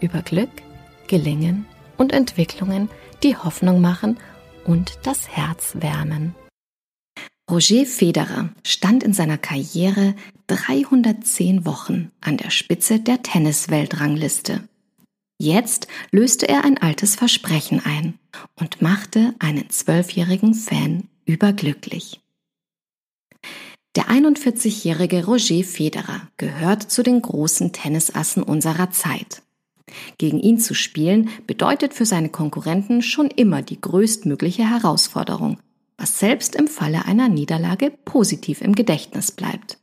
über 0.00 0.22
Glück, 0.22 0.50
Gelingen 1.06 1.66
und 1.96 2.12
Entwicklungen, 2.12 2.88
die 3.22 3.36
Hoffnung 3.36 3.80
machen 3.80 4.18
und 4.64 4.98
das 5.02 5.28
Herz 5.28 5.74
wärmen. 5.74 6.34
Roger 7.50 7.84
Federer 7.84 8.50
stand 8.64 9.02
in 9.02 9.12
seiner 9.12 9.38
Karriere 9.38 10.14
310 10.46 11.66
Wochen 11.66 12.12
an 12.20 12.36
der 12.36 12.50
Spitze 12.50 13.00
der 13.00 13.22
Tennisweltrangliste. 13.22 14.68
Jetzt 15.38 15.88
löste 16.12 16.48
er 16.48 16.64
ein 16.64 16.78
altes 16.78 17.16
Versprechen 17.16 17.80
ein 17.84 18.18
und 18.54 18.82
machte 18.82 19.34
einen 19.38 19.68
zwölfjährigen 19.70 20.54
Fan 20.54 21.08
überglücklich. 21.24 22.20
Der 23.96 24.04
41-jährige 24.04 25.24
Roger 25.24 25.64
Federer 25.64 26.28
gehört 26.36 26.90
zu 26.90 27.02
den 27.02 27.20
großen 27.20 27.72
Tennisassen 27.72 28.44
unserer 28.44 28.90
Zeit. 28.92 29.42
Gegen 30.18 30.40
ihn 30.40 30.58
zu 30.58 30.74
spielen 30.74 31.30
bedeutet 31.46 31.94
für 31.94 32.06
seine 32.06 32.28
Konkurrenten 32.28 33.02
schon 33.02 33.28
immer 33.28 33.62
die 33.62 33.80
größtmögliche 33.80 34.68
Herausforderung, 34.68 35.58
was 35.96 36.18
selbst 36.18 36.56
im 36.56 36.68
Falle 36.68 37.04
einer 37.04 37.28
Niederlage 37.28 37.92
positiv 38.04 38.60
im 38.60 38.74
Gedächtnis 38.74 39.32
bleibt. 39.32 39.78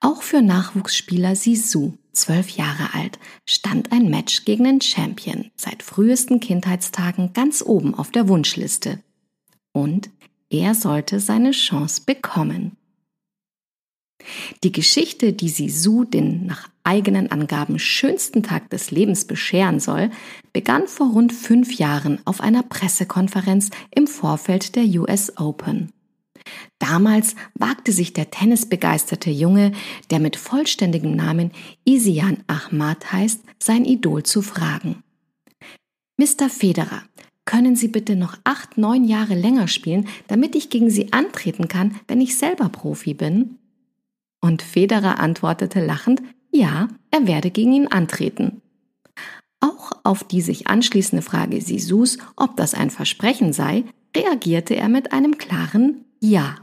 Auch 0.00 0.22
für 0.22 0.42
Nachwuchsspieler 0.42 1.34
Sisu, 1.36 1.94
zwölf 2.12 2.50
Jahre 2.50 2.94
alt, 2.94 3.18
stand 3.46 3.92
ein 3.92 4.10
Match 4.10 4.44
gegen 4.44 4.64
den 4.64 4.80
Champion 4.80 5.50
seit 5.56 5.82
frühesten 5.82 6.38
Kindheitstagen 6.38 7.32
ganz 7.32 7.62
oben 7.62 7.94
auf 7.94 8.10
der 8.10 8.28
Wunschliste. 8.28 9.02
Und 9.72 10.10
er 10.50 10.74
sollte 10.74 11.18
seine 11.18 11.50
Chance 11.50 12.02
bekommen. 12.04 12.76
Die 14.62 14.72
Geschichte, 14.72 15.32
die 15.32 15.48
Sisu 15.48 16.04
den 16.04 16.46
nach 16.46 16.68
eigenen 16.86 17.30
Angaben 17.30 17.78
schönsten 17.78 18.42
Tag 18.42 18.70
des 18.70 18.90
Lebens 18.90 19.26
bescheren 19.26 19.80
soll, 19.80 20.10
begann 20.52 20.86
vor 20.86 21.10
rund 21.10 21.32
fünf 21.32 21.74
Jahren 21.74 22.20
auf 22.24 22.40
einer 22.40 22.62
Pressekonferenz 22.62 23.70
im 23.94 24.06
Vorfeld 24.06 24.76
der 24.76 24.84
US 25.00 25.36
Open. 25.36 25.92
Damals 26.78 27.34
wagte 27.54 27.92
sich 27.92 28.12
der 28.12 28.30
tennisbegeisterte 28.30 29.30
Junge, 29.30 29.72
der 30.10 30.20
mit 30.20 30.36
vollständigem 30.36 31.16
Namen 31.16 31.50
Isian 31.84 32.38
Ahmad 32.46 33.12
heißt, 33.12 33.40
sein 33.58 33.84
Idol 33.84 34.22
zu 34.22 34.42
fragen. 34.42 35.02
Mr. 36.18 36.48
Federer, 36.48 37.02
können 37.44 37.76
Sie 37.76 37.88
bitte 37.88 38.16
noch 38.16 38.38
acht, 38.44 38.76
neun 38.76 39.04
Jahre 39.04 39.34
länger 39.34 39.68
spielen, 39.68 40.08
damit 40.26 40.54
ich 40.56 40.68
gegen 40.68 40.90
Sie 40.90 41.12
antreten 41.12 41.68
kann, 41.68 41.94
wenn 42.08 42.20
ich 42.20 42.36
selber 42.36 42.68
Profi 42.68 43.14
bin? 43.14 43.58
Und 44.40 44.62
Federer 44.62 45.20
antwortete 45.20 45.84
lachend, 45.84 46.22
ja, 46.50 46.88
er 47.10 47.26
werde 47.26 47.50
gegen 47.50 47.72
ihn 47.72 47.88
antreten. 47.88 48.62
Auch 49.60 49.92
auf 50.04 50.24
die 50.24 50.40
sich 50.40 50.66
anschließende 50.66 51.22
Frage 51.22 51.60
Sisus, 51.60 52.18
ob 52.36 52.56
das 52.56 52.74
ein 52.74 52.90
Versprechen 52.90 53.52
sei, 53.52 53.84
reagierte 54.16 54.76
er 54.76 54.88
mit 54.88 55.12
einem 55.12 55.38
klaren 55.38 56.04
Ja. 56.20 56.56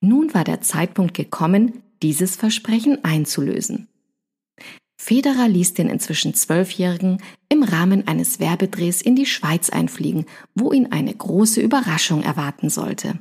Nun 0.00 0.32
war 0.32 0.44
der 0.44 0.60
Zeitpunkt 0.60 1.14
gekommen, 1.14 1.82
dieses 2.02 2.36
Versprechen 2.36 3.04
einzulösen. 3.04 3.88
Federer 5.00 5.48
ließ 5.48 5.74
den 5.74 5.88
inzwischen 5.88 6.34
Zwölfjährigen 6.34 7.22
im 7.48 7.62
Rahmen 7.62 8.06
eines 8.06 8.40
Werbedrehs 8.40 9.00
in 9.00 9.16
die 9.16 9.26
Schweiz 9.26 9.70
einfliegen, 9.70 10.26
wo 10.54 10.72
ihn 10.72 10.92
eine 10.92 11.14
große 11.14 11.60
Überraschung 11.60 12.22
erwarten 12.22 12.68
sollte. 12.68 13.18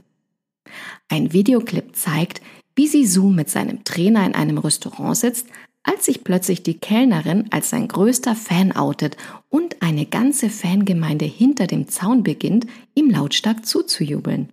Ein 1.07 1.33
Videoclip 1.33 1.95
zeigt, 1.95 2.41
wie 2.77 2.87
Sisu 2.87 3.29
mit 3.29 3.49
seinem 3.49 3.83
Trainer 3.83 4.25
in 4.25 4.35
einem 4.35 4.59
Restaurant 4.59 5.17
sitzt, 5.17 5.47
als 5.83 6.05
sich 6.05 6.23
plötzlich 6.23 6.63
die 6.63 6.77
Kellnerin 6.77 7.47
als 7.51 7.71
sein 7.71 7.87
größter 7.87 8.35
Fan 8.35 8.71
outet 8.73 9.17
und 9.49 9.81
eine 9.81 10.05
ganze 10.05 10.49
Fangemeinde 10.49 11.25
hinter 11.25 11.65
dem 11.65 11.87
Zaun 11.87 12.23
beginnt, 12.23 12.67
ihm 12.93 13.09
lautstark 13.09 13.65
zuzujubeln. 13.65 14.49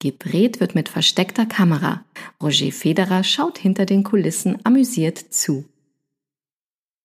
Gedreht 0.00 0.60
wird 0.60 0.74
mit 0.74 0.88
versteckter 0.88 1.46
Kamera. 1.46 2.04
Roger 2.42 2.72
Federer 2.72 3.24
schaut 3.24 3.58
hinter 3.58 3.84
den 3.86 4.04
Kulissen 4.04 4.58
amüsiert 4.64 5.18
zu. 5.18 5.64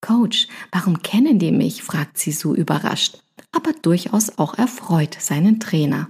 Coach, 0.01 0.47
warum 0.71 1.01
kennen 1.01 1.39
die 1.39 1.51
mich? 1.51 1.83
fragt 1.83 2.17
Sisu 2.17 2.53
überrascht, 2.53 3.19
aber 3.51 3.71
durchaus 3.81 4.37
auch 4.37 4.57
erfreut 4.57 5.15
seinen 5.19 5.59
Trainer. 5.59 6.09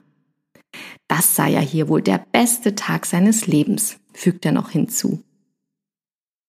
Das 1.16 1.35
sei 1.35 1.51
ja 1.51 1.59
hier 1.59 1.90
wohl 1.90 2.01
der 2.01 2.18
beste 2.18 2.74
Tag 2.74 3.06
seines 3.06 3.46
Lebens, 3.46 4.00
fügt 4.13 4.47
er 4.47 4.51
noch 4.51 4.72
hinzu. 4.72 5.24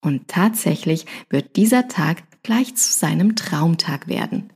Und 0.00 0.26
tatsächlich 0.26 1.04
wird 1.28 1.56
dieser 1.56 1.86
Tag 1.86 2.22
gleich 2.42 2.74
zu 2.74 2.90
seinem 2.90 3.36
Traumtag 3.36 4.08
werden. 4.08 4.54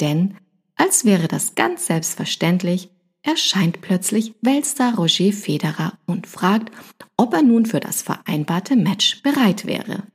Denn, 0.00 0.36
als 0.74 1.04
wäre 1.04 1.28
das 1.28 1.54
ganz 1.54 1.86
selbstverständlich, 1.86 2.90
erscheint 3.22 3.82
plötzlich 3.82 4.34
Weltstar 4.42 4.96
Roger 4.96 5.32
Federer 5.32 5.96
und 6.06 6.26
fragt, 6.26 6.72
ob 7.16 7.32
er 7.32 7.42
nun 7.42 7.66
für 7.66 7.78
das 7.78 8.02
vereinbarte 8.02 8.74
Match 8.74 9.22
bereit 9.22 9.64
wäre. 9.64 10.08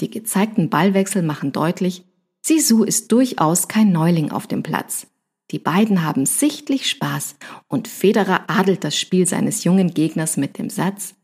Die 0.00 0.10
gezeigten 0.10 0.68
Ballwechsel 0.68 1.22
machen 1.22 1.52
deutlich, 1.52 2.02
Sisu 2.44 2.82
ist 2.82 3.12
durchaus 3.12 3.68
kein 3.68 3.92
Neuling 3.92 4.32
auf 4.32 4.48
dem 4.48 4.64
Platz. 4.64 5.06
Die 5.50 5.58
beiden 5.58 6.02
haben 6.02 6.26
sichtlich 6.26 6.88
Spaß 6.88 7.36
und 7.68 7.88
Federer 7.88 8.48
adelt 8.48 8.82
das 8.84 8.98
Spiel 8.98 9.26
seines 9.26 9.64
jungen 9.64 9.92
Gegners 9.92 10.36
mit 10.36 10.58
dem 10.58 10.70
Satz, 10.70 11.14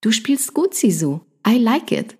Du 0.00 0.12
spielst 0.12 0.54
gut, 0.54 0.74
Sisu. 0.74 1.20
I 1.46 1.58
like 1.58 1.90
it. 1.90 2.16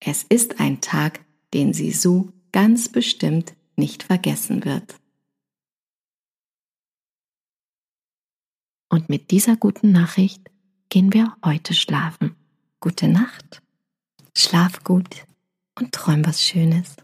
Es 0.00 0.22
ist 0.22 0.60
ein 0.60 0.80
Tag, 0.80 1.24
den 1.54 1.72
Sisu 1.72 2.30
ganz 2.52 2.88
bestimmt 2.88 3.54
nicht 3.76 4.02
vergessen 4.02 4.64
wird. 4.64 4.96
Und 8.90 9.08
mit 9.08 9.30
dieser 9.30 9.56
guten 9.56 9.92
Nachricht 9.92 10.50
gehen 10.88 11.12
wir 11.12 11.36
heute 11.44 11.74
schlafen. 11.74 12.34
Gute 12.80 13.08
Nacht, 13.08 13.62
schlaf 14.36 14.84
gut 14.84 15.26
und 15.78 15.92
träum 15.92 16.26
was 16.26 16.42
Schönes. 16.42 16.96